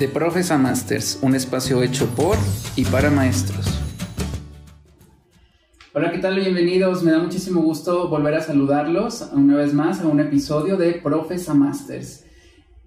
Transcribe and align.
De 0.00 0.08
Profes 0.08 0.50
a 0.50 0.56
Masters, 0.56 1.18
un 1.20 1.34
espacio 1.34 1.82
hecho 1.82 2.06
por 2.16 2.38
y 2.74 2.86
para 2.86 3.10
maestros. 3.10 3.66
Hola, 5.92 6.10
¿qué 6.10 6.16
tal? 6.16 6.40
Bienvenidos. 6.40 7.02
Me 7.02 7.10
da 7.10 7.18
muchísimo 7.18 7.60
gusto 7.60 8.08
volver 8.08 8.32
a 8.36 8.40
saludarlos 8.40 9.28
una 9.34 9.58
vez 9.58 9.74
más 9.74 10.00
a 10.00 10.08
un 10.08 10.20
episodio 10.20 10.78
de 10.78 10.92
Profes 10.92 11.50
a 11.50 11.54
Masters. 11.54 12.24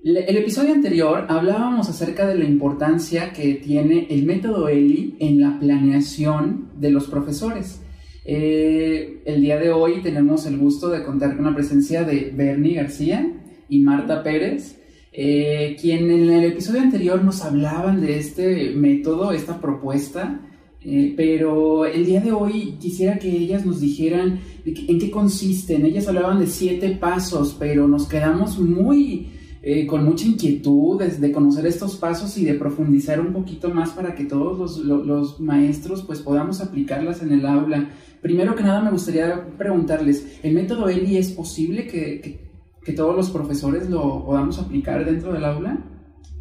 El 0.04 0.38
episodio 0.38 0.74
anterior 0.74 1.28
hablábamos 1.30 1.88
acerca 1.88 2.28
de 2.28 2.34
la 2.34 2.46
importancia 2.46 3.32
que 3.32 3.54
tiene 3.64 4.08
el 4.10 4.26
método 4.26 4.68
ELI 4.68 5.16
en 5.20 5.40
la 5.40 5.60
planeación 5.60 6.70
de 6.80 6.90
los 6.90 7.06
profesores. 7.06 7.80
Eh, 8.26 9.22
el 9.26 9.40
día 9.40 9.60
de 9.60 9.70
hoy 9.70 10.02
tenemos 10.02 10.48
el 10.48 10.58
gusto 10.58 10.90
de 10.90 11.04
contar 11.04 11.36
con 11.36 11.46
la 11.46 11.54
presencia 11.54 12.06
de 12.06 12.34
Bernie 12.36 12.74
García 12.74 13.32
y 13.70 13.82
Marta 13.82 14.24
Pérez, 14.24 14.80
eh, 15.14 15.78
quien 15.80 16.10
en 16.10 16.30
el 16.32 16.44
episodio 16.46 16.82
anterior 16.82 17.24
nos 17.24 17.44
hablaban 17.44 18.02
de 18.02 18.18
este 18.18 18.72
método, 18.72 19.32
esta 19.32 19.62
propuesta, 19.62 20.42
eh, 20.82 21.14
pero 21.16 21.86
el 21.86 22.06
día 22.06 22.20
de 22.20 22.32
hoy 22.32 22.78
quisiera 22.80 23.20
que 23.20 23.30
ellas 23.30 23.66
nos 23.66 23.80
dijeran 23.80 24.40
en 24.66 25.00
qué 25.00 25.12
consisten. 25.12 25.86
Ellas 25.86 26.08
hablaban 26.08 26.40
de 26.40 26.48
siete 26.48 26.90
pasos, 27.00 27.56
pero 27.58 27.88
nos 27.88 28.08
quedamos 28.08 28.60
muy 28.60 29.28
eh, 29.66 29.88
con 29.88 30.04
mucha 30.04 30.26
inquietud 30.26 31.02
de, 31.02 31.32
conocer 31.32 31.66
estos 31.66 31.96
pasos 31.96 32.38
y 32.38 32.44
de 32.44 32.56
profundizar 32.56 33.22
un 33.22 33.32
poquito 33.32 33.70
más 33.70 33.92
para 33.92 34.14
que 34.14 34.26
todos 34.26 34.78
los, 34.80 35.40
maestros 35.40 36.04
pues 36.04 36.20
podamos 36.20 36.60
aplicarlas 36.60 37.22
en 37.22 37.32
el 37.32 37.46
aula. 37.46 37.90
Primero 38.22 38.56
que 38.56 38.64
nada 38.64 38.82
me 38.82 38.92
gustaría 38.92 39.56
preguntarles, 39.58 40.40
¿el 40.44 40.54
método 40.54 40.90
ELI 40.90 41.16
es 41.16 41.32
posible 41.32 41.88
que, 41.88 42.53
todos 42.92 43.16
los 43.16 43.30
profesores 43.30 43.90
lo 43.90 44.26
podamos 44.26 44.60
aplicar 44.60 45.06
dentro 45.06 45.32
del 45.32 45.46
aula? 45.46 45.78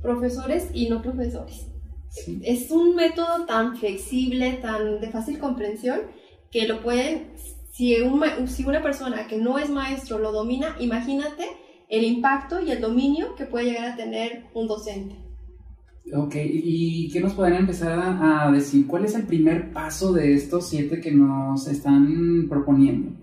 Profesores 0.02 0.68
y 0.74 0.88
no 0.88 1.00
profesores. 1.00 1.68
Es 2.42 2.70
un 2.70 2.96
método 2.96 3.46
tan 3.46 3.76
flexible, 3.76 4.54
tan 4.54 5.00
de 5.00 5.10
fácil 5.10 5.38
comprensión, 5.38 6.00
que 6.50 6.66
lo 6.66 6.82
pueden, 6.82 7.30
si, 7.70 7.96
si 8.46 8.64
una 8.64 8.82
persona 8.82 9.28
que 9.28 9.38
no 9.38 9.58
es 9.58 9.70
maestro 9.70 10.18
lo 10.18 10.32
domina, 10.32 10.76
imagínate 10.80 11.44
el 11.88 12.04
impacto 12.04 12.60
y 12.60 12.70
el 12.70 12.80
dominio 12.80 13.34
que 13.36 13.46
puede 13.46 13.66
llegar 13.66 13.92
a 13.92 13.96
tener 13.96 14.46
un 14.54 14.66
docente. 14.66 15.14
Ok, 16.14 16.34
¿y 16.36 17.08
qué 17.10 17.20
nos 17.20 17.34
pueden 17.34 17.54
empezar 17.54 17.98
a, 17.98 18.50
decir? 18.50 18.86
¿Cuál 18.86 19.04
es 19.04 19.14
el 19.14 19.24
primer 19.24 19.72
paso 19.72 20.12
de 20.12 20.34
estos 20.34 20.68
siete 20.68 21.00
que 21.00 21.12
nos 21.12 21.68
están 21.68 22.46
proponiendo? 22.48 23.21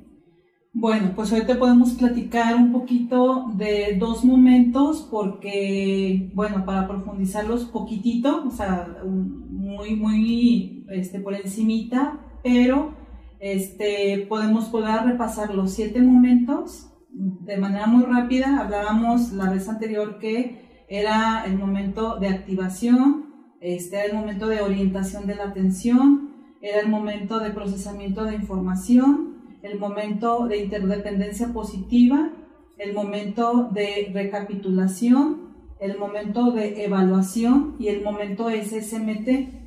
Bueno, 0.71 1.13
pues 1.15 1.31
hoy 1.33 1.45
te 1.47 1.55
podemos 1.55 1.93
platicar 1.93 2.55
un 2.55 2.71
poquito 2.71 3.51
de 3.55 3.97
dos 3.99 4.23
momentos 4.23 5.07
porque, 5.09 6.31
bueno, 6.35 6.63
para 6.63 6.87
profundizarlos 6.87 7.65
poquitito, 7.65 8.45
o 8.45 8.51
sea, 8.51 8.87
muy, 9.03 9.95
muy 9.95 10.85
este, 10.89 11.19
por 11.21 11.33
encimita, 11.33 12.19
pero 12.43 12.93
este, 13.39 14.27
podemos 14.29 14.65
poder 14.65 15.05
repasar 15.05 15.55
los 15.55 15.71
siete 15.71 16.01
momentos 16.01 16.91
de 17.09 17.57
manera 17.57 17.87
muy 17.87 18.03
rápida, 18.03 18.59
hablábamos 18.59 19.31
la 19.31 19.49
vez 19.49 19.67
anterior 19.67 20.19
que 20.19 20.85
era 20.87 21.45
el 21.45 21.57
momento 21.57 22.17
de 22.19 22.27
activación, 22.27 23.25
este 23.59 23.95
era 23.97 24.05
el 24.05 24.13
momento 24.13 24.47
de 24.47 24.61
orientación 24.61 25.25
de 25.25 25.35
la 25.35 25.45
atención, 25.45 26.29
era 26.61 26.79
el 26.79 26.89
momento 26.89 27.39
de 27.39 27.49
procesamiento 27.49 28.23
de 28.23 28.35
información, 28.35 29.28
el 29.61 29.79
momento 29.79 30.47
de 30.47 30.63
interdependencia 30.63 31.51
positiva, 31.53 32.31
el 32.77 32.93
momento 32.93 33.69
de 33.73 34.09
recapitulación, 34.13 35.49
el 35.79 35.97
momento 35.97 36.51
de 36.51 36.83
evaluación 36.85 37.75
y 37.79 37.87
el 37.87 38.03
momento 38.03 38.49
SSMT 38.49 39.59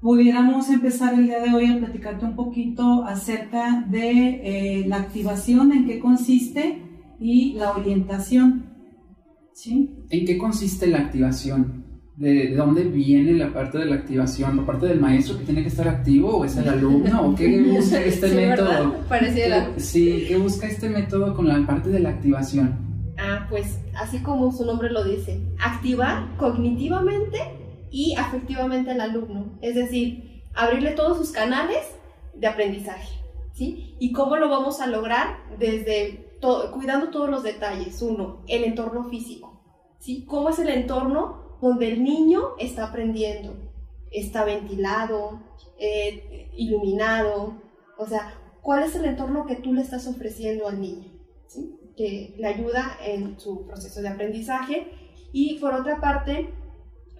pudiéramos 0.00 0.68
empezar 0.68 1.14
el 1.14 1.26
día 1.26 1.40
de 1.40 1.54
hoy 1.54 1.66
a 1.66 1.78
platicarte 1.78 2.24
un 2.24 2.34
poquito 2.34 3.04
acerca 3.04 3.84
de 3.88 4.80
eh, 4.80 4.84
la 4.88 4.96
activación, 4.96 5.72
en 5.72 5.86
qué 5.86 6.00
consiste 6.00 6.82
y 7.20 7.52
la 7.54 7.70
orientación. 7.70 8.66
¿Sí? 9.52 10.06
¿En 10.10 10.26
qué 10.26 10.38
consiste 10.38 10.88
la 10.88 10.98
activación? 10.98 11.91
¿De 12.16 12.54
dónde 12.54 12.84
viene 12.84 13.32
la 13.32 13.52
parte 13.52 13.78
de 13.78 13.86
la 13.86 13.96
activación? 13.96 14.56
¿Por 14.56 14.66
parte 14.66 14.86
del 14.86 15.00
maestro 15.00 15.38
que 15.38 15.44
tiene 15.44 15.62
que 15.62 15.68
estar 15.68 15.88
activo 15.88 16.36
o 16.36 16.44
es 16.44 16.56
el 16.56 16.68
alumno? 16.68 17.28
¿O 17.28 17.34
qué 17.34 17.62
busca 17.72 18.00
este 18.00 18.28
método? 18.34 18.96
Pareciera. 19.08 19.70
sí, 19.78 20.26
¿qué 20.28 20.36
busca 20.36 20.66
este 20.66 20.90
método 20.90 21.34
con 21.34 21.48
la 21.48 21.66
parte 21.66 21.88
de 21.88 22.00
la 22.00 22.10
activación? 22.10 22.76
Ah, 23.18 23.46
pues 23.48 23.78
así 23.94 24.18
como 24.18 24.52
su 24.52 24.64
nombre 24.66 24.90
lo 24.90 25.04
dice, 25.04 25.40
activar 25.58 26.36
cognitivamente 26.36 27.38
y 27.90 28.14
afectivamente 28.16 28.90
al 28.90 29.00
alumno, 29.00 29.58
es 29.60 29.74
decir, 29.74 30.42
abrirle 30.54 30.92
todos 30.92 31.18
sus 31.18 31.30
canales 31.30 31.80
de 32.34 32.46
aprendizaje, 32.46 33.08
¿sí? 33.52 33.94
¿Y 33.98 34.12
cómo 34.12 34.36
lo 34.36 34.48
vamos 34.48 34.80
a 34.80 34.86
lograr? 34.86 35.38
Desde 35.58 36.36
todo, 36.40 36.72
cuidando 36.72 37.08
todos 37.08 37.30
los 37.30 37.42
detalles. 37.42 38.00
Uno, 38.02 38.42
el 38.48 38.64
entorno 38.64 39.04
físico, 39.08 39.60
¿sí? 39.98 40.24
¿Cómo 40.26 40.48
es 40.48 40.58
el 40.58 40.68
entorno 40.70 41.41
donde 41.62 41.92
el 41.92 42.02
niño 42.02 42.56
está 42.58 42.88
aprendiendo? 42.88 43.54
¿Está 44.10 44.44
ventilado? 44.44 45.40
Eh, 45.78 46.50
¿Iluminado? 46.56 47.62
O 47.96 48.06
sea, 48.06 48.34
¿cuál 48.60 48.82
es 48.82 48.96
el 48.96 49.04
entorno 49.04 49.46
que 49.46 49.54
tú 49.54 49.72
le 49.72 49.80
estás 49.80 50.06
ofreciendo 50.08 50.68
al 50.68 50.80
niño? 50.80 51.08
Que 51.96 52.34
le 52.36 52.46
ayuda 52.46 52.98
en 53.06 53.38
su 53.38 53.64
proceso 53.64 54.02
de 54.02 54.08
aprendizaje. 54.08 54.88
Y 55.32 55.60
por 55.60 55.72
otra 55.72 56.00
parte, 56.00 56.52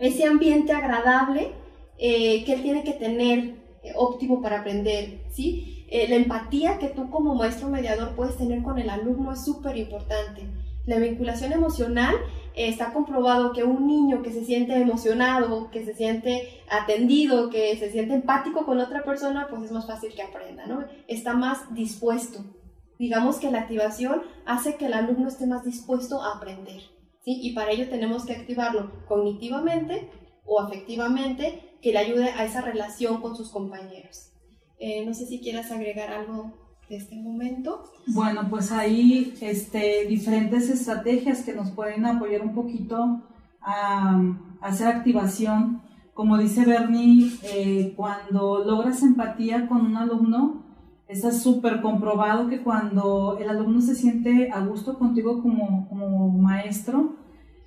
ese 0.01 0.25
ambiente 0.25 0.73
agradable 0.73 1.53
eh, 1.99 2.45
que 2.45 2.55
él 2.55 2.63
tiene 2.63 2.83
que 2.83 2.95
tener 2.95 3.39
eh, 3.85 3.93
óptimo 3.95 4.43
para 4.43 4.61
aprender, 4.61 5.21
¿sí? 5.31 5.79
La 6.09 6.17
empatía 6.17 6.79
que 6.79 6.89
tú 6.89 7.11
como 7.11 7.35
maestro 7.35 7.69
mediador 7.69 8.17
puedes 8.17 8.39
tener 8.39 8.63
con 8.63 8.79
el 8.79 8.89
alumno 8.89 9.31
es 9.31 9.45
súper 9.45 9.77
importante. 9.77 10.49
La 10.87 10.99
vinculación 10.99 11.53
emocional 11.53 12.15
está 12.55 12.93
comprobado 12.93 13.53
que 13.53 13.65
un 13.65 13.87
niño 13.87 14.23
que 14.23 14.33
se 14.33 14.45
siente 14.45 14.75
emocionado, 14.77 15.71
que 15.71 15.85
se 15.85 15.95
siente 15.95 16.63
atendido, 16.71 17.51
que 17.51 17.77
se 17.77 17.91
siente 17.91 18.15
empático 18.15 18.65
con 18.67 18.79
otra 18.79 19.05
persona, 19.05 19.47
pues 19.49 19.63
es 19.63 19.73
más 19.73 19.87
fácil 19.87 20.15
que 20.15 20.23
aprenda, 20.23 20.67
¿no? 20.67 20.85
Está 21.09 21.35
más 21.35 21.75
dispuesto. 21.75 22.45
Digamos 22.99 23.39
que 23.39 23.51
la 23.51 23.61
activación 23.61 24.23
hace 24.47 24.77
que 24.77 24.87
el 24.87 24.95
alumno 24.95 25.29
esté 25.29 25.47
más 25.47 25.65
dispuesto 25.65 26.23
a 26.23 26.37
aprender. 26.37 26.83
Y 27.25 27.55
para 27.55 27.71
ello 27.71 27.89
tenemos 27.89 28.25
que 28.25 28.33
activarlo 28.33 29.05
cognitivamente 29.07 30.11
o 30.45 30.61
afectivamente 30.61 31.77
que 31.81 31.93
le 31.93 31.99
ayude 31.99 32.31
a 32.31 32.45
esa 32.45 32.61
relación 32.61 33.21
con 33.21 33.37
sus 33.37 33.51
compañeros. 33.51 34.33
Eh, 34.79 35.07
no 35.07 35.15
sé 35.15 35.27
si 35.27 35.41
quieras 35.41 35.71
agregar 35.71 36.13
algo 36.13 36.62
este 36.97 37.17
momento. 37.17 37.85
Bueno, 38.07 38.49
pues 38.51 38.73
hay 38.73 39.35
este, 39.41 40.07
diferentes 40.07 40.69
estrategias 40.69 41.43
que 41.43 41.55
nos 41.55 41.71
pueden 41.71 42.05
apoyar 42.07 42.43
un 42.43 42.55
poquito 42.55 43.23
a, 43.61 44.21
hacer 44.61 44.89
activación. 44.89 45.83
Como 46.15 46.39
dice 46.39 46.65
Bernie, 46.65 47.33
eh, 47.43 47.95
cuando 47.97 48.65
logras 48.65 49.03
empatía 49.03 49.67
con 49.67 49.87
un 49.87 49.97
alumno, 49.97 50.63
Está 51.13 51.31
súper 51.31 51.83
comprobado 51.83 52.49
que 52.49 52.63
cuando 52.63 53.37
el 53.39 53.51
alumno 53.51 53.83
se 53.83 53.95
siente 53.95 54.51
a 54.51 54.65
gusto 54.65 54.99
contigo 54.99 55.43
como, 55.43 55.87
como 55.91 56.31
maestro, 56.31 57.17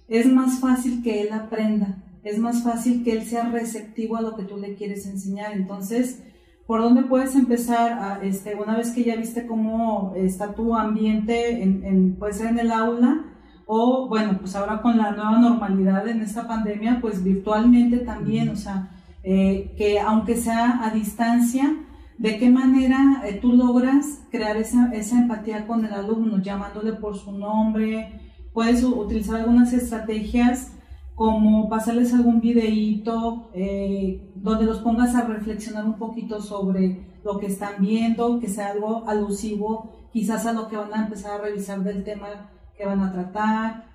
es 0.07 0.25
más 0.25 0.59
fácil 0.59 1.03
que 1.03 1.21
él 1.21 1.31
aprenda, 1.31 2.03
es 2.23 2.39
más 2.39 2.63
fácil 2.63 3.03
que 3.03 3.11
él 3.11 3.21
sea 3.23 3.49
receptivo 3.49 4.17
a 4.17 4.23
lo 4.23 4.35
que 4.35 4.45
tú 4.45 4.57
le 4.57 4.73
quieres 4.73 5.05
enseñar. 5.05 5.53
Entonces, 5.53 6.23
¿por 6.67 6.81
dónde 6.81 7.03
puedes 7.03 7.35
empezar? 7.35 7.93
A, 7.93 8.23
este, 8.23 8.55
una 8.55 8.77
vez 8.77 8.91
que 8.91 9.03
ya 9.03 9.15
viste 9.15 9.45
cómo 9.45 10.13
está 10.15 10.53
tu 10.53 10.75
ambiente, 10.75 11.63
en, 11.63 12.15
puede 12.17 12.33
ser 12.33 12.47
en 12.47 12.59
el 12.59 12.71
aula, 12.71 13.25
o 13.65 14.07
bueno, 14.07 14.37
pues 14.39 14.55
ahora 14.55 14.81
con 14.81 14.97
la 14.97 15.11
nueva 15.11 15.39
normalidad 15.39 16.07
en 16.07 16.21
esta 16.21 16.47
pandemia, 16.47 16.99
pues 17.01 17.23
virtualmente 17.23 17.99
también, 17.99 18.49
o 18.49 18.55
sea, 18.55 18.91
eh, 19.23 19.73
que 19.77 19.99
aunque 19.99 20.35
sea 20.35 20.85
a 20.85 20.91
distancia, 20.91 21.75
¿De 22.17 22.37
qué 22.37 22.49
manera 22.49 23.21
eh, 23.25 23.39
tú 23.41 23.51
logras 23.51 24.21
crear 24.31 24.55
esa, 24.55 24.89
empatía 24.93 25.67
con 25.67 25.83
el 25.83 25.93
alumno, 25.93 26.41
llamándole 26.41 26.93
por 26.93 27.17
su 27.17 27.31
nombre? 27.33 28.21
Puedes 28.53 28.83
utilizar 28.83 29.41
algunas 29.41 29.73
estrategias 29.73 30.71
como 31.15 31.69
pasarles 31.69 32.13
algún 32.13 32.41
videíto 32.41 33.49
eh, 33.53 34.31
donde 34.35 34.65
los 34.65 34.79
pongas 34.79 35.15
a 35.15 35.25
reflexionar 35.25 35.85
un 35.85 35.97
poquito 35.97 36.41
sobre 36.41 37.19
lo 37.23 37.39
que 37.39 37.47
están 37.47 37.75
viendo, 37.79 38.39
que 38.39 38.49
sea 38.49 38.71
algo 38.71 39.07
alusivo 39.07 40.09
quizás 40.11 40.45
a 40.45 40.53
lo 40.53 40.67
que 40.67 40.77
van 40.77 40.93
a 40.93 41.05
empezar 41.05 41.39
a 41.39 41.43
revisar 41.43 41.83
del 41.83 42.03
tema 42.03 42.51
que 42.77 42.85
van 42.85 42.99
a 42.99 43.11
tratar. 43.11 43.85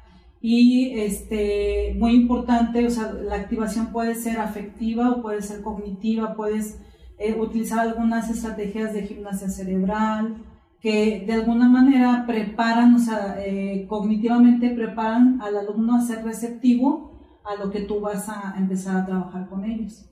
Y 0.40 0.98
este, 0.98 1.94
muy 1.98 2.12
importante, 2.12 2.86
o 2.86 2.90
sea, 2.90 3.12
la 3.12 3.36
activación 3.36 3.92
puede 3.92 4.14
ser 4.14 4.38
afectiva 4.38 5.10
o 5.10 5.22
puede 5.22 5.42
ser 5.42 5.60
cognitiva, 5.60 6.34
puedes 6.34 6.80
eh, 7.18 7.38
utilizar 7.38 7.80
algunas 7.80 8.30
estrategias 8.30 8.94
de 8.94 9.06
gimnasia 9.06 9.50
cerebral 9.50 10.42
que 10.80 11.24
de 11.26 11.34
alguna 11.34 11.68
manera 11.68 12.24
preparan, 12.26 12.94
o 12.94 12.98
sea, 12.98 13.36
eh, 13.38 13.84
cognitivamente 13.86 14.70
preparan 14.70 15.40
al 15.42 15.58
alumno 15.58 15.96
a 15.96 16.00
ser 16.00 16.24
receptivo 16.24 17.09
a 17.44 17.62
lo 17.62 17.70
que 17.70 17.80
tú 17.80 18.00
vas 18.00 18.28
a 18.28 18.54
empezar 18.58 18.96
a 18.96 19.06
trabajar 19.06 19.48
con 19.48 19.64
ellos. 19.64 20.06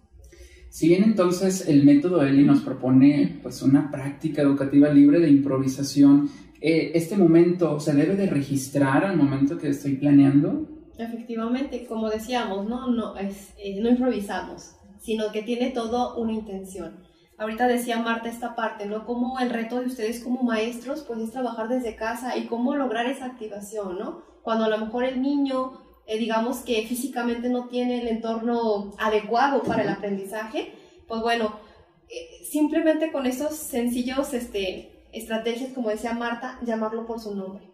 Si 0.70 0.88
bien 0.88 1.02
entonces 1.02 1.66
el 1.68 1.84
método 1.84 2.22
Eli 2.22 2.44
nos 2.44 2.60
propone 2.60 3.40
pues 3.42 3.62
una 3.62 3.90
práctica 3.90 4.42
educativa 4.42 4.90
libre 4.90 5.18
de 5.18 5.30
improvisación, 5.30 6.28
eh, 6.60 6.92
¿este 6.94 7.16
momento 7.16 7.80
se 7.80 7.94
debe 7.94 8.16
de 8.16 8.26
registrar 8.26 9.04
al 9.04 9.16
momento 9.16 9.56
que 9.56 9.68
estoy 9.68 9.94
planeando? 9.94 10.68
Efectivamente, 10.98 11.86
como 11.86 12.10
decíamos, 12.10 12.68
no, 12.68 12.90
no, 12.90 13.16
es, 13.16 13.54
eh, 13.56 13.80
no 13.80 13.88
improvisamos, 13.88 14.72
sino 15.00 15.30
que 15.32 15.42
tiene 15.42 15.70
todo 15.70 16.16
una 16.16 16.32
intención. 16.32 16.96
Ahorita 17.38 17.68
decía 17.68 18.00
Marta 18.00 18.28
esta 18.28 18.56
parte, 18.56 18.86
¿no? 18.86 19.06
Como 19.06 19.38
el 19.38 19.50
reto 19.50 19.78
de 19.78 19.86
ustedes 19.86 20.22
como 20.24 20.42
maestros, 20.42 21.04
pues 21.06 21.20
es 21.20 21.30
trabajar 21.30 21.68
desde 21.68 21.94
casa 21.94 22.36
y 22.36 22.46
cómo 22.46 22.74
lograr 22.74 23.06
esa 23.06 23.26
activación, 23.26 23.96
¿no? 23.96 24.22
Cuando 24.42 24.64
a 24.64 24.68
lo 24.68 24.78
mejor 24.78 25.04
el 25.04 25.22
niño, 25.22 25.87
eh, 26.08 26.16
digamos 26.16 26.60
que 26.60 26.86
físicamente 26.86 27.50
no 27.50 27.68
tiene 27.68 28.00
el 28.00 28.08
entorno 28.08 28.94
adecuado 28.98 29.62
para 29.62 29.82
el 29.82 29.90
aprendizaje, 29.90 30.72
pues 31.06 31.20
bueno, 31.20 31.60
eh, 32.08 32.44
simplemente 32.50 33.12
con 33.12 33.26
esos 33.26 33.54
sencillos 33.54 34.32
este, 34.32 35.06
estrategias, 35.12 35.74
como 35.74 35.90
decía 35.90 36.14
Marta, 36.14 36.58
llamarlo 36.64 37.04
por 37.04 37.20
su 37.20 37.34
nombre. 37.34 37.70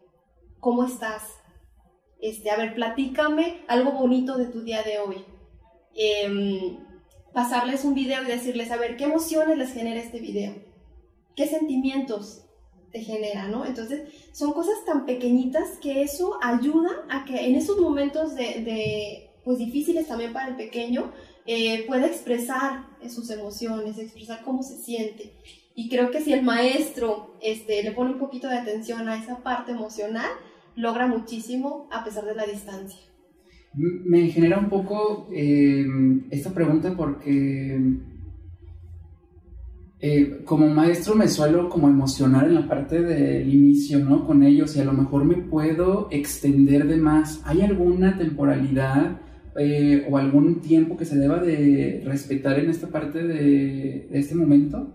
¿Cómo 0.59 0.85
estás? 0.85 1.23
Este, 2.21 2.51
a 2.51 2.57
ver, 2.57 2.75
platícame 2.75 3.63
algo 3.69 3.93
bonito 3.93 4.37
de 4.37 4.47
tu 4.47 4.63
día 4.63 4.83
de 4.83 4.99
hoy. 4.99 5.25
Em, 5.95 6.79
pasarles 7.33 7.85
un 7.85 7.95
video 7.95 8.25
y 8.25 8.27
decirles, 8.27 8.73
a 8.73 8.77
ver, 8.77 8.97
¿qué 8.97 9.05
emociones 9.05 9.57
les 9.57 9.73
genera 9.73 10.01
este 10.01 10.19
video? 10.19 10.57
¿Qué 11.37 11.47
sentimientos 11.47 12.45
genera, 13.01 13.49
no? 13.49 13.65
Entonces, 13.65 14.03
son 14.33 14.53
cosas 14.53 14.85
tan 14.85 15.07
pequeñitas 15.07 15.79
que 15.81 16.03
eso 16.03 16.39
ayuda 16.43 16.91
a 17.09 17.25
que 17.25 17.47
en 17.47 17.55
esos 17.55 17.81
momentos 17.81 18.35
de, 18.35 19.31
pues 19.45 19.59
difíciles 19.59 20.07
también 20.07 20.33
para 20.33 20.49
el 20.49 20.57
pequeño, 20.57 21.13
eh, 21.47 21.85
pueda 21.87 22.07
expresar 22.07 22.87
sus 23.09 23.31
emociones, 23.31 23.99
expresar 23.99 24.43
cómo 24.45 24.63
se 24.63 24.79
siente. 24.79 25.33
Y 25.75 25.89
creo 25.89 26.11
que 26.11 26.21
si 26.21 26.33
el 26.33 26.43
maestro 26.43 27.35
este, 27.43 27.83
le 27.83 27.93
pone 27.93 28.13
un 28.13 28.19
poquito 28.19 28.49
de 28.49 28.59
atención 28.59 29.09
a 29.09 29.17
esa 29.17 29.43
parte 29.43 29.73
emocional, 29.73 30.31
logra 30.77 31.07
muchísimo 31.07 31.89
a 31.91 32.05
pesar 32.05 32.25
de 32.25 32.35
la 32.35 32.47
distancia. 32.47 33.01
Me 33.75 34.29
genera 34.29 34.59
un 34.59 34.69
poco 34.71 35.29
eh, 35.33 35.85
esta 36.31 36.55
pregunta 36.55 36.95
porque 36.97 37.81
eh, 40.01 40.43
como 40.45 40.69
maestro 40.69 41.15
me 41.15 41.29
suelo 41.29 41.69
como 41.69 41.89
emocionar 41.89 42.47
en 42.47 42.55
la 42.55 42.69
parte 42.69 43.01
del 43.01 43.53
inicio, 43.53 43.99
¿no? 44.01 44.27
Con 44.27 44.43
ellos 44.43 44.77
y 44.77 44.81
a 44.81 44.85
lo 44.85 44.93
mejor 44.93 45.25
me 45.25 45.37
puedo 45.37 46.09
extender 46.11 46.87
de 46.87 46.97
más. 46.97 47.41
¿Hay 47.45 47.63
alguna 47.63 48.19
temporalidad 48.19 49.21
eh, 49.59 50.07
o 50.11 50.19
algún 50.19 50.61
tiempo 50.61 50.97
que 50.97 51.05
se 51.05 51.17
deba 51.17 51.39
de 51.39 52.03
respetar 52.05 52.59
en 52.59 52.71
esta 52.71 52.89
parte 52.89 53.27
de, 53.27 54.09
de 54.11 54.19
este 54.19 54.35
momento? 54.35 54.93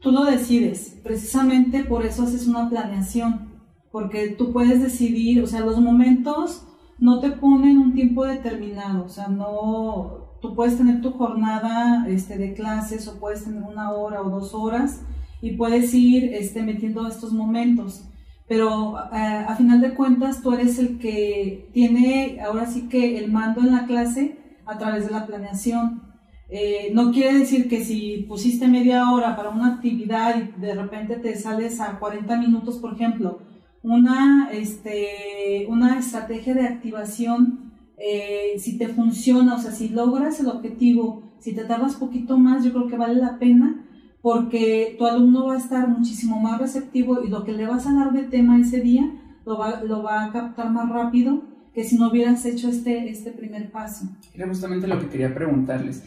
Tú 0.00 0.12
lo 0.12 0.24
decides, 0.24 0.98
precisamente 1.02 1.82
por 1.84 2.04
eso 2.04 2.24
haces 2.24 2.46
una 2.46 2.68
planeación, 2.68 3.52
porque 3.90 4.34
tú 4.36 4.52
puedes 4.52 4.82
decidir, 4.82 5.42
o 5.42 5.46
sea, 5.46 5.60
los 5.60 5.80
momentos 5.80 6.66
no 6.98 7.20
te 7.20 7.30
ponen 7.30 7.78
un 7.78 7.94
tiempo 7.94 8.24
determinado, 8.24 9.04
o 9.04 9.08
sea, 9.08 9.28
no, 9.28 10.36
tú 10.40 10.54
puedes 10.54 10.76
tener 10.76 11.00
tu 11.00 11.12
jornada 11.12 12.06
este, 12.08 12.38
de 12.38 12.54
clases 12.54 13.08
o 13.08 13.18
puedes 13.18 13.44
tener 13.44 13.62
una 13.62 13.92
hora 13.92 14.22
o 14.22 14.30
dos 14.30 14.54
horas 14.54 15.02
y 15.40 15.52
puedes 15.52 15.92
ir 15.94 16.32
este, 16.34 16.62
metiendo 16.62 17.06
estos 17.06 17.32
momentos, 17.32 18.04
pero 18.46 18.98
eh, 19.12 19.44
a 19.48 19.54
final 19.56 19.80
de 19.80 19.94
cuentas 19.94 20.42
tú 20.42 20.52
eres 20.52 20.78
el 20.78 20.98
que 20.98 21.68
tiene 21.72 22.40
ahora 22.40 22.66
sí 22.66 22.88
que 22.88 23.18
el 23.18 23.32
mando 23.32 23.60
en 23.60 23.72
la 23.72 23.86
clase 23.86 24.38
a 24.66 24.78
través 24.78 25.06
de 25.06 25.12
la 25.12 25.26
planeación. 25.26 26.02
Eh, 26.50 26.90
no 26.92 27.10
quiere 27.10 27.38
decir 27.38 27.68
que 27.68 27.82
si 27.84 28.26
pusiste 28.28 28.68
media 28.68 29.10
hora 29.10 29.34
para 29.34 29.48
una 29.48 29.74
actividad 29.74 30.36
y 30.36 30.60
de 30.60 30.74
repente 30.74 31.16
te 31.16 31.36
sales 31.36 31.80
a 31.80 31.98
40 31.98 32.36
minutos, 32.36 32.78
por 32.78 32.92
ejemplo, 32.94 33.40
una, 33.84 34.48
este, 34.50 35.66
una 35.68 35.98
estrategia 35.98 36.54
de 36.54 36.66
activación, 36.66 37.72
eh, 37.98 38.58
si 38.58 38.78
te 38.78 38.88
funciona, 38.88 39.54
o 39.54 39.58
sea, 39.58 39.70
si 39.70 39.90
logras 39.90 40.40
el 40.40 40.48
objetivo, 40.48 41.22
si 41.38 41.54
te 41.54 41.64
tardas 41.64 41.94
poquito 41.96 42.38
más, 42.38 42.64
yo 42.64 42.72
creo 42.72 42.88
que 42.88 42.96
vale 42.96 43.14
la 43.16 43.38
pena 43.38 43.84
porque 44.22 44.96
tu 44.98 45.04
alumno 45.04 45.46
va 45.46 45.54
a 45.54 45.58
estar 45.58 45.86
muchísimo 45.86 46.40
más 46.40 46.58
receptivo 46.58 47.22
y 47.22 47.28
lo 47.28 47.44
que 47.44 47.52
le 47.52 47.66
vas 47.66 47.86
a 47.86 47.92
dar 47.92 48.12
de 48.12 48.22
tema 48.22 48.58
ese 48.58 48.80
día 48.80 49.12
lo 49.44 49.58
va, 49.58 49.82
lo 49.82 50.02
va 50.02 50.24
a 50.24 50.32
captar 50.32 50.72
más 50.72 50.88
rápido 50.88 51.42
que 51.74 51.84
si 51.84 51.98
no 51.98 52.08
hubieras 52.08 52.46
hecho 52.46 52.70
este, 52.70 53.10
este 53.10 53.32
primer 53.32 53.70
paso. 53.70 54.06
Era 54.32 54.48
justamente 54.48 54.86
lo 54.86 54.98
que 54.98 55.08
quería 55.08 55.34
preguntarles. 55.34 56.02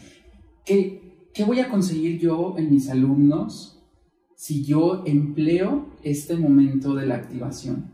¿Qué, 0.64 1.28
¿Qué 1.32 1.44
voy 1.44 1.60
a 1.60 1.68
conseguir 1.68 2.18
yo 2.18 2.56
en 2.58 2.72
mis 2.72 2.90
alumnos 2.90 3.77
si 4.38 4.64
yo 4.64 5.02
empleo 5.04 5.86
este 6.04 6.36
momento 6.36 6.94
de 6.94 7.06
la 7.06 7.16
activación? 7.16 7.90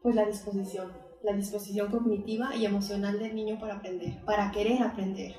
Pues 0.00 0.14
la 0.14 0.24
disposición, 0.24 0.92
la 1.24 1.32
disposición 1.32 1.90
cognitiva 1.90 2.54
y 2.54 2.64
emocional 2.64 3.18
del 3.18 3.34
niño 3.34 3.58
para 3.58 3.78
aprender, 3.78 4.24
para 4.24 4.52
querer 4.52 4.80
aprender. 4.80 5.34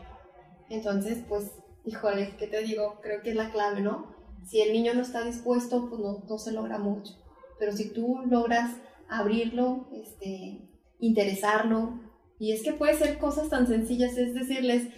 Entonces, 0.70 1.24
pues, 1.30 1.52
híjole, 1.86 2.36
¿qué 2.38 2.48
te 2.48 2.64
digo? 2.64 3.00
Creo 3.02 3.22
que 3.22 3.30
es 3.30 3.38
la 3.38 3.50
clave, 3.52 3.80
¿no? 3.80 4.14
Si 4.46 4.60
el 4.60 4.74
niño 4.74 4.94
no 4.94 5.04
está 5.04 5.24
dispuesto, 5.24 5.88
pues 5.90 6.02
no, 6.02 6.22
no 6.28 6.38
se 6.38 6.52
logra 6.52 6.80
mucho. 6.80 7.14
Pero 7.58 7.72
si 7.72 7.94
tú 7.94 8.24
logras 8.30 8.76
abrirlo, 9.08 9.88
este, 9.94 10.70
interesarlo, 11.00 12.02
y 12.40 12.52
es 12.52 12.62
que 12.62 12.74
puede 12.74 12.96
ser 12.96 13.20
cosas 13.20 13.48
tan 13.48 13.68
sencillas, 13.68 14.18
es 14.18 14.34
decirles, 14.34 14.90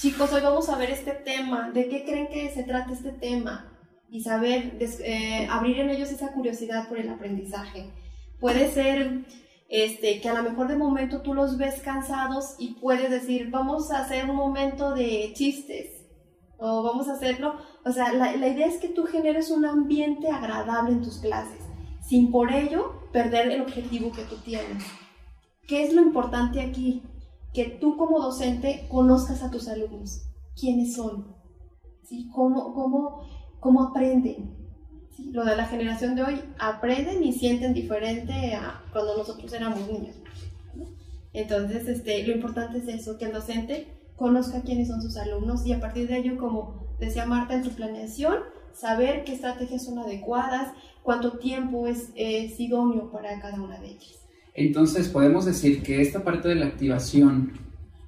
chicos, 0.00 0.32
hoy 0.32 0.40
vamos 0.42 0.68
a 0.68 0.76
ver 0.76 0.90
este 0.90 1.12
tema, 1.12 1.70
¿de 1.70 1.88
qué 1.88 2.04
creen 2.04 2.26
que 2.26 2.50
se 2.50 2.64
trata 2.64 2.92
este 2.92 3.12
tema? 3.12 3.77
Y 4.10 4.22
saber 4.22 4.78
eh, 4.80 5.46
abrir 5.50 5.80
en 5.80 5.90
ellos 5.90 6.10
esa 6.10 6.32
curiosidad 6.32 6.88
por 6.88 6.98
el 6.98 7.08
aprendizaje. 7.08 7.92
Puede 8.40 8.70
ser 8.70 9.26
este, 9.68 10.20
que 10.20 10.28
a 10.28 10.34
lo 10.34 10.48
mejor 10.48 10.68
de 10.68 10.76
momento 10.76 11.20
tú 11.22 11.34
los 11.34 11.58
ves 11.58 11.80
cansados 11.82 12.54
y 12.58 12.74
puedes 12.74 13.10
decir, 13.10 13.50
vamos 13.50 13.90
a 13.90 14.00
hacer 14.00 14.28
un 14.28 14.36
momento 14.36 14.94
de 14.94 15.32
chistes 15.34 16.06
o 16.58 16.82
vamos 16.82 17.08
a 17.08 17.14
hacerlo. 17.14 17.54
O 17.84 17.92
sea, 17.92 18.12
la, 18.12 18.34
la 18.36 18.48
idea 18.48 18.66
es 18.66 18.78
que 18.78 18.88
tú 18.88 19.04
generes 19.04 19.50
un 19.50 19.64
ambiente 19.64 20.30
agradable 20.30 20.92
en 20.92 21.02
tus 21.02 21.18
clases, 21.18 21.60
sin 22.02 22.30
por 22.30 22.52
ello 22.52 23.02
perder 23.12 23.50
el 23.50 23.62
objetivo 23.62 24.10
que 24.12 24.22
tú 24.22 24.36
tienes. 24.36 24.84
¿Qué 25.66 25.84
es 25.84 25.92
lo 25.92 26.00
importante 26.00 26.60
aquí? 26.62 27.02
Que 27.52 27.64
tú 27.64 27.96
como 27.96 28.20
docente 28.20 28.86
conozcas 28.90 29.42
a 29.42 29.50
tus 29.50 29.68
alumnos, 29.68 30.22
quiénes 30.58 30.94
son, 30.94 31.36
¿sí? 32.04 32.30
¿Cómo, 32.34 32.72
cómo 32.72 33.20
cómo 33.60 33.82
aprenden. 33.82 34.50
Lo 35.32 35.44
de 35.44 35.56
la 35.56 35.66
generación 35.66 36.14
de 36.14 36.22
hoy, 36.22 36.40
aprenden 36.58 37.22
y 37.24 37.32
sienten 37.32 37.74
diferente 37.74 38.54
a 38.54 38.82
cuando 38.92 39.16
nosotros 39.16 39.52
éramos 39.52 39.80
niños. 39.90 40.16
Entonces, 41.32 41.86
este, 41.88 42.26
lo 42.26 42.34
importante 42.34 42.78
es 42.78 42.88
eso, 42.88 43.18
que 43.18 43.26
el 43.26 43.32
docente 43.32 43.88
conozca 44.16 44.62
quiénes 44.62 44.88
son 44.88 45.02
sus 45.02 45.16
alumnos 45.16 45.66
y 45.66 45.72
a 45.72 45.80
partir 45.80 46.08
de 46.08 46.18
ello, 46.18 46.38
como 46.38 46.88
decía 46.98 47.26
Marta 47.26 47.54
en 47.54 47.64
su 47.64 47.70
planeación, 47.70 48.38
saber 48.72 49.24
qué 49.24 49.34
estrategias 49.34 49.84
son 49.84 49.98
adecuadas, 49.98 50.72
cuánto 51.02 51.38
tiempo 51.38 51.86
es, 51.86 52.10
es 52.14 52.58
idóneo 52.58 53.10
para 53.10 53.40
cada 53.40 53.60
una 53.60 53.78
de 53.78 53.88
ellas. 53.88 54.18
Entonces, 54.54 55.08
podemos 55.08 55.44
decir 55.44 55.82
que 55.82 56.00
esta 56.00 56.24
parte 56.24 56.48
de 56.48 56.56
la 56.56 56.66
activación 56.66 57.52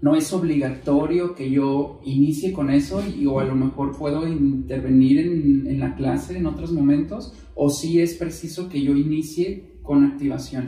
no 0.00 0.14
es 0.14 0.32
obligatorio 0.32 1.34
que 1.34 1.50
yo 1.50 2.00
inicie 2.04 2.52
con 2.52 2.70
eso 2.70 3.02
y, 3.06 3.26
o 3.26 3.38
a 3.38 3.44
lo 3.44 3.54
mejor 3.54 3.96
puedo 3.96 4.26
intervenir 4.26 5.20
en, 5.20 5.66
en, 5.66 5.80
la 5.80 5.94
clase 5.94 6.38
en 6.38 6.46
otros 6.46 6.72
momentos 6.72 7.34
o 7.54 7.68
si 7.68 8.00
es 8.00 8.14
preciso 8.14 8.68
que 8.68 8.82
yo 8.82 8.96
inicie 8.96 9.78
con 9.82 10.04
activación. 10.04 10.66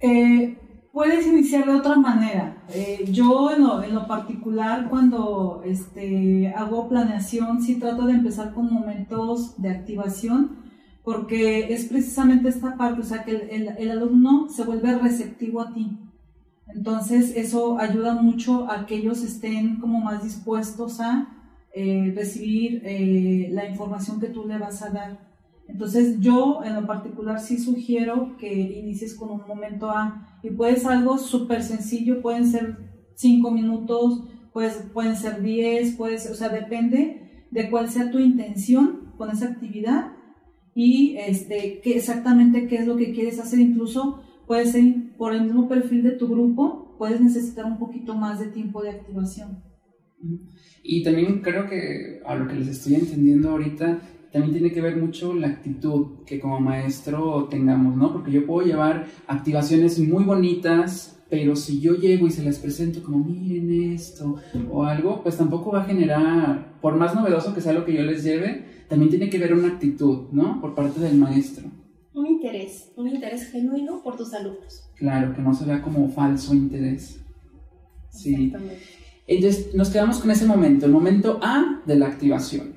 Eh, 0.00 0.58
puedes 0.92 1.26
iniciar 1.26 1.64
de 1.66 1.74
otra 1.74 1.96
manera. 1.96 2.62
Eh, 2.68 3.04
yo 3.10 3.50
en 3.50 3.62
lo, 3.62 3.82
en 3.82 3.94
lo, 3.94 4.06
particular 4.06 4.88
cuando 4.90 5.62
este, 5.64 6.48
hago 6.48 6.88
planeación 6.88 7.62
sí 7.62 7.78
trato 7.78 8.04
de 8.06 8.12
empezar 8.12 8.52
con 8.52 8.72
momentos 8.72 9.60
de 9.60 9.70
activación 9.70 10.66
porque 11.02 11.72
es 11.72 11.84
precisamente 11.84 12.48
esta 12.48 12.76
parte, 12.76 13.00
o 13.00 13.04
sea 13.04 13.24
que 13.24 13.30
el, 13.30 13.68
el 13.78 13.90
alumno 13.92 14.48
se 14.48 14.64
vuelve 14.64 14.98
receptivo 14.98 15.60
a 15.60 15.72
ti. 15.72 15.96
Entonces 16.68 17.32
eso 17.36 17.78
ayuda 17.78 18.14
mucho 18.14 18.70
a 18.70 18.86
que 18.86 18.96
ellos 18.96 19.22
estén 19.22 19.76
como 19.80 20.00
más 20.00 20.22
dispuestos 20.22 21.00
a 21.00 21.28
eh, 21.74 22.12
recibir 22.14 22.82
eh, 22.84 23.48
la 23.52 23.68
información 23.68 24.20
que 24.20 24.28
tú 24.28 24.46
le 24.46 24.58
vas 24.58 24.82
a 24.82 24.90
dar. 24.90 25.26
Entonces 25.68 26.20
yo 26.20 26.60
en 26.64 26.74
lo 26.74 26.86
particular 26.86 27.40
sí 27.40 27.58
sugiero 27.58 28.36
que 28.38 28.52
inicies 28.52 29.14
con 29.14 29.30
un 29.30 29.46
momento 29.46 29.90
A 29.90 30.38
y 30.42 30.50
puedes 30.50 30.86
algo 30.86 31.18
súper 31.18 31.62
sencillo, 31.62 32.22
pueden 32.22 32.46
ser 32.46 32.78
5 33.14 33.50
minutos, 33.50 34.22
pues, 34.52 34.86
pueden 34.94 35.16
ser 35.16 35.42
10, 35.42 35.96
puedes, 35.96 36.30
o 36.30 36.34
sea, 36.34 36.48
depende 36.48 37.46
de 37.50 37.70
cuál 37.70 37.90
sea 37.90 38.10
tu 38.10 38.18
intención 38.18 39.12
con 39.18 39.30
esa 39.30 39.48
actividad 39.48 40.12
y 40.74 41.16
este, 41.18 41.80
qué 41.82 41.96
exactamente 41.96 42.66
qué 42.66 42.76
es 42.76 42.86
lo 42.86 42.96
que 42.96 43.12
quieres 43.12 43.38
hacer, 43.38 43.58
incluso 43.58 44.22
puede 44.46 44.66
ser 44.66 44.84
por 45.16 45.34
el 45.34 45.42
mismo 45.42 45.68
perfil 45.68 46.02
de 46.02 46.12
tu 46.12 46.28
grupo, 46.28 46.94
puedes 46.98 47.20
necesitar 47.20 47.64
un 47.64 47.78
poquito 47.78 48.14
más 48.14 48.40
de 48.40 48.46
tiempo 48.46 48.82
de 48.82 48.90
activación. 48.90 49.62
Y 50.82 51.02
también 51.02 51.40
creo 51.42 51.68
que 51.68 52.20
a 52.24 52.34
lo 52.34 52.46
que 52.46 52.54
les 52.54 52.68
estoy 52.68 52.94
entendiendo 52.94 53.50
ahorita, 53.50 54.00
también 54.32 54.52
tiene 54.52 54.72
que 54.72 54.80
ver 54.80 54.96
mucho 54.96 55.34
la 55.34 55.48
actitud 55.48 56.24
que 56.26 56.40
como 56.40 56.60
maestro 56.60 57.48
tengamos, 57.50 57.96
¿no? 57.96 58.12
Porque 58.12 58.32
yo 58.32 58.46
puedo 58.46 58.66
llevar 58.66 59.06
activaciones 59.26 59.98
muy 59.98 60.24
bonitas, 60.24 61.24
pero 61.30 61.56
si 61.56 61.80
yo 61.80 61.94
llego 61.94 62.26
y 62.26 62.30
se 62.30 62.44
las 62.44 62.58
presento 62.58 63.02
como 63.02 63.24
miren 63.24 63.92
esto 63.92 64.36
o 64.70 64.84
algo, 64.84 65.22
pues 65.22 65.36
tampoco 65.36 65.72
va 65.72 65.82
a 65.82 65.86
generar, 65.86 66.78
por 66.80 66.96
más 66.96 67.14
novedoso 67.14 67.54
que 67.54 67.60
sea 67.60 67.72
lo 67.72 67.84
que 67.84 67.94
yo 67.94 68.02
les 68.02 68.22
lleve, 68.22 68.64
también 68.88 69.10
tiene 69.10 69.30
que 69.30 69.38
ver 69.38 69.54
una 69.54 69.68
actitud, 69.68 70.28
¿no? 70.32 70.60
Por 70.60 70.74
parte 70.74 71.00
del 71.00 71.16
maestro. 71.16 71.68
Un 72.66 72.72
interés, 72.72 72.92
un 72.96 73.08
interés 73.08 73.50
genuino 73.50 74.02
por 74.02 74.16
tus 74.16 74.34
alumnos. 74.34 74.88
Claro, 74.96 75.34
que 75.34 75.40
no 75.40 75.54
se 75.54 75.64
vea 75.64 75.82
como 75.82 76.08
falso 76.08 76.52
interés. 76.52 77.20
Sí. 78.10 78.52
Entonces 79.26 79.74
nos 79.74 79.90
quedamos 79.90 80.18
con 80.18 80.30
ese 80.30 80.46
momento, 80.46 80.86
el 80.86 80.92
momento 80.92 81.38
A 81.42 81.82
de 81.86 81.96
la 81.96 82.06
activación. 82.06 82.74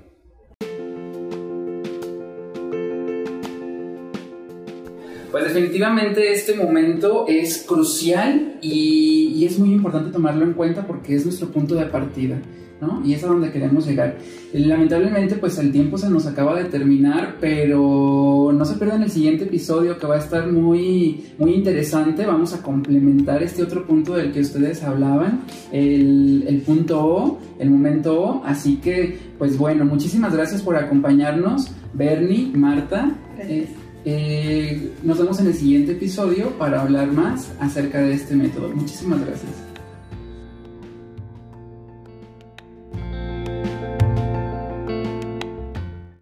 Pues 5.31 5.43
definitivamente 5.43 6.33
este 6.33 6.55
momento 6.55 7.25
es 7.27 7.63
crucial 7.67 8.57
y, 8.61 9.33
y, 9.35 9.45
es 9.45 9.59
muy 9.59 9.71
importante 9.71 10.11
tomarlo 10.11 10.43
en 10.43 10.53
cuenta 10.53 10.87
porque 10.87 11.15
es 11.15 11.23
nuestro 11.23 11.49
punto 11.49 11.75
de 11.75 11.85
partida. 11.85 12.41
¿No? 12.81 13.01
Y 13.05 13.13
es 13.13 13.23
a 13.23 13.27
donde 13.27 13.51
queremos 13.51 13.85
llegar. 13.85 14.17
Lamentablemente, 14.53 15.35
pues 15.35 15.57
el 15.57 15.71
tiempo 15.71 15.97
se 15.97 16.09
nos 16.09 16.25
acaba 16.25 16.57
de 16.57 16.65
terminar, 16.65 17.37
pero 17.39 18.51
no 18.53 18.65
se 18.65 18.75
pierdan 18.75 19.03
el 19.03 19.11
siguiente 19.11 19.43
episodio 19.43 19.97
que 19.97 20.07
va 20.07 20.15
a 20.15 20.19
estar 20.19 20.51
muy, 20.51 21.25
muy 21.37 21.53
interesante. 21.53 22.25
Vamos 22.25 22.53
a 22.53 22.61
complementar 22.61 23.43
este 23.43 23.63
otro 23.63 23.85
punto 23.85 24.13
del 24.15 24.31
que 24.31 24.41
ustedes 24.41 24.83
hablaban, 24.83 25.41
el, 25.71 26.45
el 26.47 26.61
punto 26.61 27.05
O, 27.05 27.39
el 27.59 27.69
momento 27.69 28.21
O. 28.21 28.43
Así 28.45 28.77
que, 28.77 29.17
pues 29.37 29.57
bueno, 29.57 29.85
muchísimas 29.85 30.33
gracias 30.33 30.61
por 30.61 30.75
acompañarnos, 30.75 31.71
Bernie, 31.93 32.51
Marta. 32.55 33.11
Eh, 33.39 33.67
eh, 34.05 34.91
nos 35.03 35.19
vemos 35.19 35.39
en 35.39 35.47
el 35.47 35.53
siguiente 35.53 35.91
episodio 35.91 36.51
para 36.57 36.81
hablar 36.81 37.11
más 37.11 37.51
acerca 37.59 37.99
de 37.99 38.13
este 38.13 38.35
método. 38.35 38.69
Muchísimas 38.69 39.19
gracias. 39.25 39.68